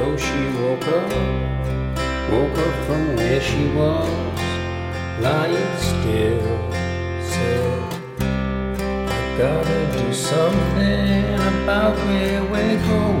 [0.00, 1.12] So she woke up,
[2.32, 4.08] woke up from where she was,
[5.20, 6.72] lying still.
[7.30, 7.82] Said,
[8.18, 13.19] I gotta do something about where we're going.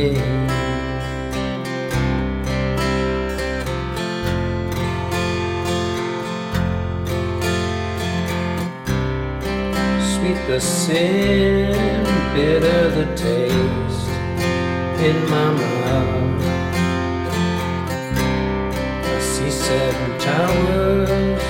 [0.00, 0.16] Sweet
[10.46, 14.08] the sin, bitter the taste
[15.04, 16.44] in my mouth.
[19.04, 21.42] I see seven towers,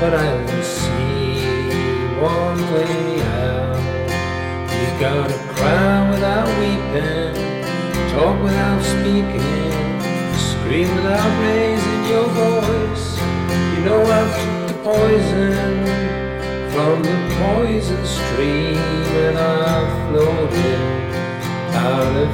[0.00, 1.44] but I only see
[2.20, 3.78] one way out.
[4.80, 5.93] You gotta cry
[8.14, 9.42] talk without speaking,
[10.38, 13.06] scream without raising your voice.
[13.74, 15.84] You know I've took the poison
[16.72, 18.76] from the poison stream
[19.26, 20.80] and I floated
[21.74, 22.30] out of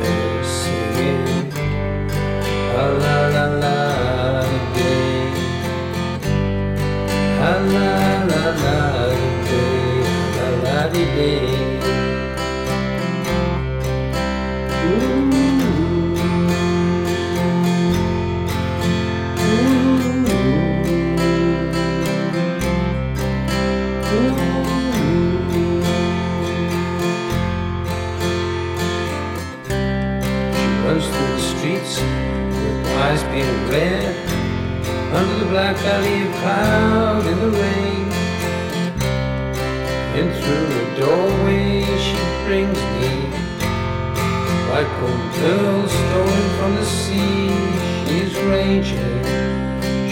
[0.00, 1.52] here singing
[2.72, 3.78] a la la la
[4.74, 5.28] day
[7.48, 7.90] a la
[8.30, 8.78] la la
[9.48, 9.98] day
[10.36, 11.47] la la She
[31.84, 34.28] streets with eyes painted red
[35.14, 38.06] under the black alley of cloud in the rain.
[40.18, 43.14] In through the doorway she brings me
[44.70, 47.48] like gold pearls stolen from the sea.
[48.06, 49.24] She's raging,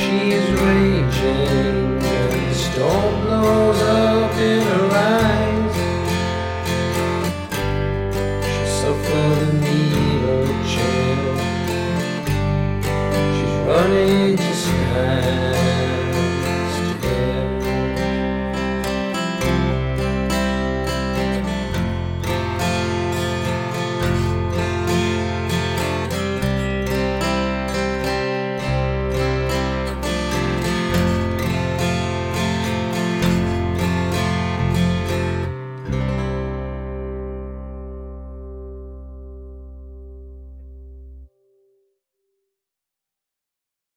[0.03, 3.66] she's raging, and the storm blows